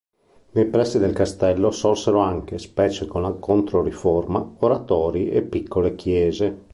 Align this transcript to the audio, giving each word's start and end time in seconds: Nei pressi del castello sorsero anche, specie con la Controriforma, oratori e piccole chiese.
Nei 0.53 0.65
pressi 0.65 0.97
del 0.97 1.13
castello 1.13 1.69
sorsero 1.69 2.21
anche, 2.21 2.57
specie 2.57 3.05
con 3.05 3.21
la 3.21 3.29
Controriforma, 3.33 4.55
oratori 4.61 5.29
e 5.29 5.43
piccole 5.43 5.93
chiese. 5.93 6.57